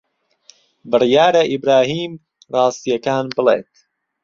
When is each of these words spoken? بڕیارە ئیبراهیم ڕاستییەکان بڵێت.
بڕیارە 0.91 1.43
ئیبراهیم 1.51 2.11
ڕاستییەکان 2.53 3.25
بڵێت. 3.35 3.71